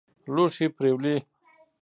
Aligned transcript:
لوښي 0.33 0.67
پرېولي. 0.75 1.15